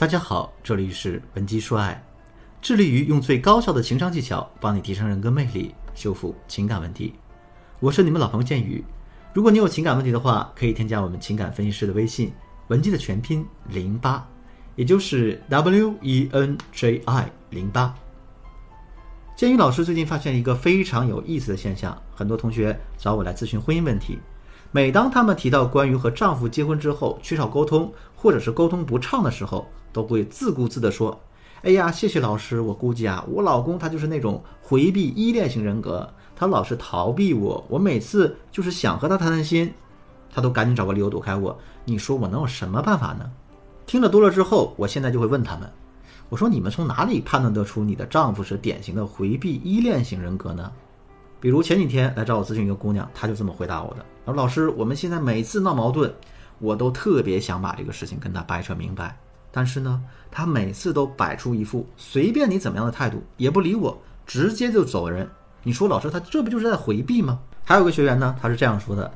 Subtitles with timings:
[0.00, 2.02] 大家好，这里是文姬说爱，
[2.62, 7.12] 致力于用最高效的情商技巧帮你提升人格魅力，修复情感问题。
[7.80, 8.82] 我是你们老朋友建宇。
[9.34, 12.32] 如果你有情感问题的话，可以添加我们情感分析师的微信
[12.68, 14.26] 文姬的全拼零八，
[14.74, 17.94] 也就是 W E N J I 零八。
[19.36, 24.18] 建宇老师最近发现一个非常有意思的现象，很多同学找我来咨询婚姻问题。
[24.72, 31.18] 每当他们提到关于和丈夫结婚之后缺少沟通，或者是沟通不畅的时候，都会自顾自地说
[31.64, 39.72] ：“哎呀，谢谢老师，我估计啊，我老公他就是那种回避依恋型人格，他老是逃避我，我每次就是想和他谈谈心，
[40.30, 41.58] 他都赶紧找个理由躲开我。
[41.86, 43.30] 你说我能有什么办法呢？”
[43.86, 45.66] 听了多了之后，我现在就会问他们
[46.28, 50.70] ：“我说你们从哪里判断得出你的丈夫是典型的回避依恋型人格呢？”
[51.40, 56.12] 比如前几天来找我咨询一个姑娘，她就这么回答我的：“说老师，我们现在每次闹矛盾，
[56.60, 59.18] 我都特别想把这个事情跟他掰扯明白，
[59.50, 65.28] 但是呢，他每次都摆出一副随便你怎么样的态度，也不理我，直接就走人。
[65.62, 69.10] 你说老师，他这不就是在回避吗？”还有个学员呢，她是这样说的：“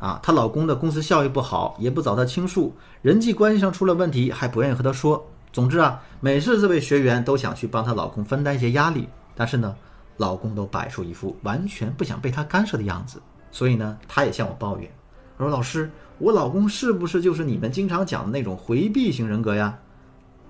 [0.00, 5.24] 啊，她老公的公司效益不好，也不找她倾诉，人际关系上出了问题，还不愿意和她说。
[5.52, 9.74] 总之啊，每次这位学员都想去帮她老公分担一些压力，但是呢。”
[10.18, 14.90] 老公都摆出一副完全不想被她干涉的样子，所以呢，她也向我抱怨，
[15.36, 19.78] 我说：“老师，我老公是不是就是你们经常讲的那种回避型人格呀？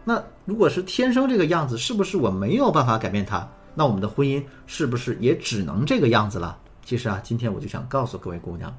[0.04, 3.48] 那如果是天生这个样子，是不是我没有办法改变他？
[3.74, 8.72] 那我们的婚姻是不是也只能这个样子了？”其实啊，今天我就想告诉各位姑娘，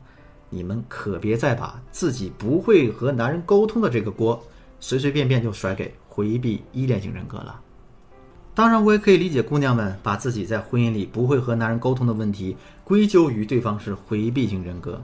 [0.50, 4.42] 你们可别再把自己不会和男人沟通的这个锅，
[4.80, 7.60] 随随便便就甩给回避依恋型人格了。
[8.56, 15.04] 当然，我也可以理解姑娘们把自己在婚姻里不会和男人沟通的问题归咎于对方是回避型人格，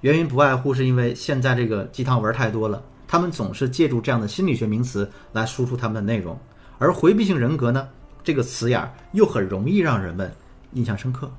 [0.00, 6.38] 原因不外乎是因为现在这个鸡汤文太多了，他们总是借助这样的心理学名词来输出他们的内容，
[6.78, 7.88] 而回避型人格呢，
[8.24, 10.32] 这个词眼儿又很容易让人们
[10.72, 11.30] 印象深刻。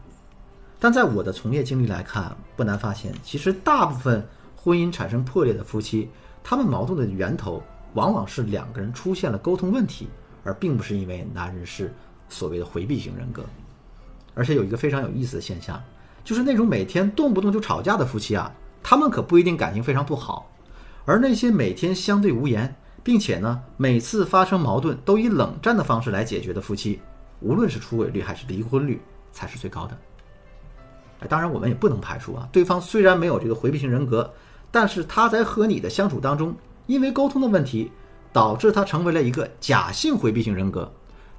[0.80, 4.26] 但在我的从业经历来看，不难发现，其实大部分
[4.56, 6.10] 婚姻产生破裂的夫妻，
[6.44, 7.62] 他们矛盾的源头
[7.94, 10.08] 往往是两个人出现了沟通问题。
[10.44, 11.94] 而并不是因为男人是
[12.28, 13.46] 所谓的回避型人格，
[14.34, 15.80] 而且有一个非常有意思的现象，
[16.24, 18.52] 就是那种每天动不动就吵架的夫妻啊，
[18.82, 20.50] 他们可不一定感情非常不好，
[21.06, 27.00] 而那些每天相对无言，并且呢每次发生矛盾都以冷战的方式来解决的夫妻，
[27.40, 29.98] 无论是出轨率还是离婚率才是最高的。
[31.28, 34.32] 当然我们也不能排除啊，对方虽然没有这个回避型人格，
[34.72, 36.56] 但是他在和你的相处当中，
[36.88, 37.92] 因为沟通的问题。
[38.34, 40.90] 导致他成为了一个假性回避型人格。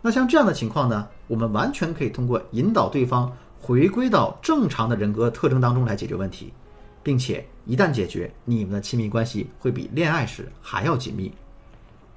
[0.02, 6.52] 那像这样的情况呢，我们完全可以通过引导对方回归到正常的人格特征当中来解决问题，
[7.00, 11.32] 并且一旦解决，你们的亲密关系会比恋爱时还要紧密。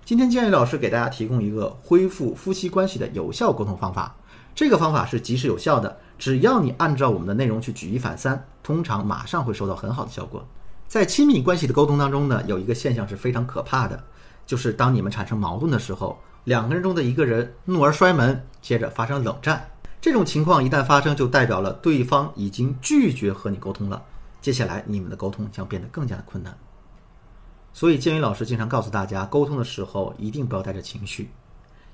[0.03, 4.16] 今天建议老师给大家提供一个恢复夫妻关系的有效沟通方法，
[4.56, 10.44] 这个方法是及时有效的，只要你按照我们的内容去举一反三，通常马上会收到很好的效果。
[10.88, 14.03] 在亲密关系的沟通当中呢，有一个现象是非常可怕的。
[14.47, 19.67] 就是当你们产生矛盾的时候，两个人中的一个人怒而摔门，接着发生冷战。
[20.06, 24.00] 这种情况一旦发生，就代表了对方已经拒绝和你沟通了。
[24.40, 26.56] 接下来你们的沟通将变得更加的困难。
[27.74, 31.32] 所以建宇老师经常告诉大家，沟通的时候一定不要带着情绪，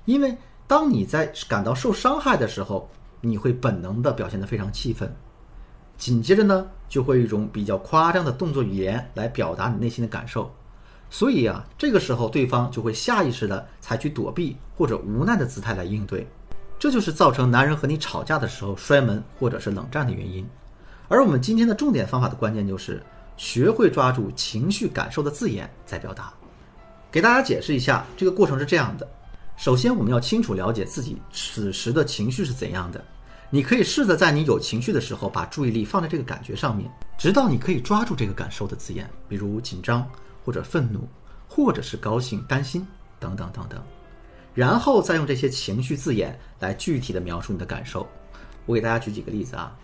[0.04, 0.36] 因为
[0.66, 2.86] 当你在感到受伤害的时候，
[3.22, 5.10] 你会本能的表现得非常气愤，
[5.96, 10.54] 紧接着呢，就会一种比较夸张的动作语言来表达你内心的感受。
[11.08, 16.26] 所以啊，这个时候对方就会下意识的采取躲避或者无奈的姿态来应对，
[16.82, 20.44] 这就是造成男人和你吵架的时候摔门或者是冷战的原因。
[21.06, 23.00] 而我们今天的重点方法的关键就是
[23.36, 26.34] 学会抓住情绪感受的字眼再表达。
[27.08, 29.08] 给大家解释一下，这个过程是这样的：
[29.56, 33.00] 首先，我们要清楚了解自己此时的情绪是怎样的。
[33.48, 40.04] 你可以试着在你有情绪的时候，把注意力放在这个感觉上面，直到你可以抓住这个感受的字眼，比如紧张。
[40.44, 41.08] 或者愤怒，
[41.48, 42.84] 或者是高兴、担心
[43.20, 43.80] 等等等等，
[44.54, 48.06] 然后再用这些情绪字眼来具体的描述你的感受。
[48.66, 49.76] 我给大家举几个例子啊，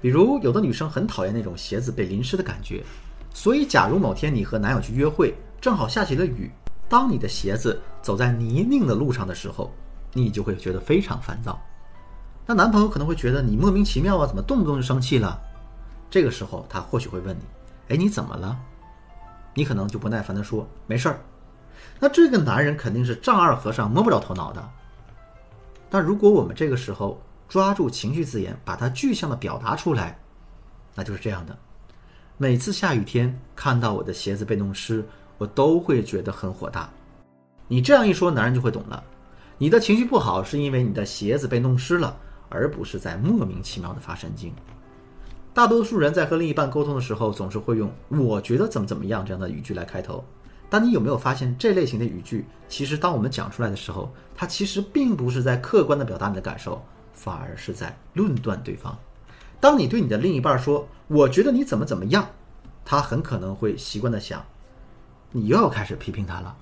[0.00, 2.82] 比如有的女生很讨厌那种鞋子被淋湿的感觉，
[3.32, 6.50] 所以假如某天你和男友去约会，正好下起了雨，
[6.88, 9.72] 当你的鞋子走在泥泞的路上的时候，
[10.12, 11.60] 你就会觉得非常烦躁。
[12.46, 15.38] 那男朋友可能会觉得你莫名其妙啊，怎么动不动就生气了？
[16.10, 17.42] 这个时候他或许会问你
[17.92, 18.58] ：“哎，你怎么了？”
[19.54, 21.20] 你可能就不耐烦地说：“没事儿。”
[21.98, 24.68] 那这个男人肯定是丈二和尚摸不着头脑的。
[25.90, 30.18] 但如果我们这个时候抓住情绪字眼，把它具象的表达出来，
[30.94, 31.56] 那就是这样的：
[32.36, 35.04] 每次下雨天看到我的鞋子被弄湿，
[35.38, 36.90] 我都会觉得很火大。
[37.66, 39.02] 你这样一说，男人就会懂了。
[39.56, 42.16] 你的情绪不好是因为你的鞋子被弄湿了，
[42.48, 44.52] 而不是在莫名其妙的发神经。
[45.52, 50.24] 大多数人在和另一半沟通的时候，总是会用“我觉得怎么怎么样”这样的语句来开头。
[50.70, 56.82] 但你有没有发现，这类型的语句，其实当我们讲出来的时候，它其实并不是在客观的表达你的感受，
[57.14, 58.96] 反而是在论断对方。
[59.60, 62.28] 当你对你的另一半说“我觉得你怎么怎么样”，
[62.84, 64.44] 他很可能会习惯的想，
[65.32, 66.54] 你又要开始批评他了，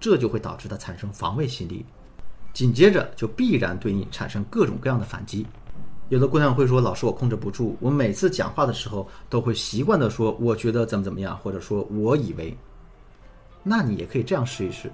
[0.00, 1.86] 这就会导致他产生防卫心理，
[2.52, 5.46] 紧接着就必然对你产生各种各样的反击。
[6.08, 12.56] 有的姑娘会说：“老师，我控制不住，我每次讲话的时候都会习惯的说，我觉得怎么怎么样，或者说我以为。”
[13.62, 14.90] 那你也可以这样试一试，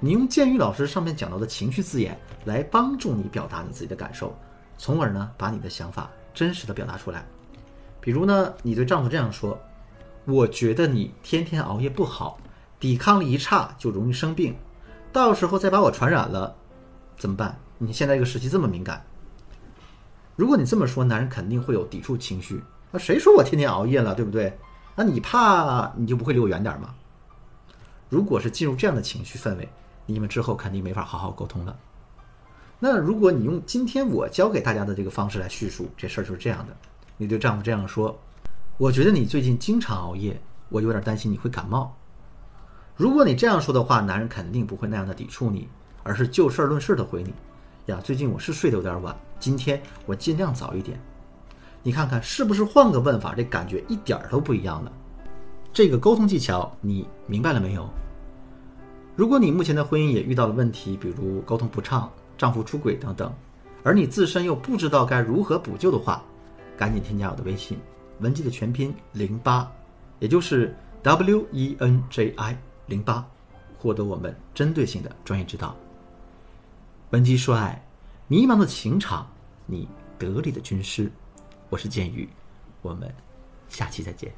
[0.00, 4.36] 你用建宇老师上面讲到的情绪字眼来帮助你表达你自己的感受，
[4.76, 7.24] 从而呢把你的想法真实的表达出来。
[8.00, 9.58] 比如呢，你对丈夫这样说
[10.26, 12.38] ：“我觉得你天天熬夜不好，
[12.80, 14.56] 抵抗力一差就容易生病，
[15.12, 16.54] 到时候再把我传染了，
[17.16, 17.56] 怎么办？
[17.78, 19.04] 你现在这个时期这么敏感。”
[20.34, 22.60] 如果你这么说，男人肯定会有抵触情绪。
[22.90, 24.58] 那谁说我天天熬夜了，对不对？
[24.96, 26.94] 那你怕你就不会离我远点吗？
[28.12, 29.66] 如果是进入这样的情绪氛围，
[30.04, 31.74] 你们之后肯定没法好好沟通了。
[32.78, 36.76] 那如果你用今天我教给大家的这个方式来叙述这事儿，就是这样的：
[37.16, 38.14] 你对丈夫这样说，
[38.76, 40.38] 我觉得你最近经常熬夜，
[40.68, 41.96] 我有点担心你会感冒。
[42.96, 45.66] 如果你这样说的话，男人肯定不会那样的抵触你，
[46.02, 47.32] 而是就事论事的回你。
[47.86, 51.00] 呀，最近我是睡得有点晚，今天我尽量早一点。
[51.82, 54.92] 你看看是不是换个问法，这感觉一点都不一样了。
[55.72, 57.88] 这个沟通技巧你明白了没有？
[59.16, 63.32] 如果你目前的婚姻也遇到了问题，比如沟通不畅、丈夫出轨等等，
[63.82, 66.22] 而你自身又不知道该如何补救的话，
[66.76, 67.78] 赶紧添加我的微信
[68.20, 69.70] 文姬的全拼零八，
[70.18, 73.26] 也就是 W E N J I 零八，
[73.78, 75.74] 获得我们针对性的专业指导。
[77.10, 77.82] 文姬说爱，
[78.28, 79.26] 迷茫的情场，
[79.64, 81.10] 你得力的军师。
[81.70, 82.28] 我是剑宇，
[82.82, 83.10] 我们
[83.70, 84.30] 下期再见。